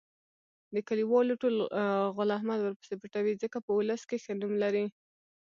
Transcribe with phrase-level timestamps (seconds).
[0.73, 1.55] د کلیوالو ټول
[2.15, 3.33] غول احمد ورپسې پټوي.
[3.43, 4.85] ځکه په اولس کې ښه نوم لري.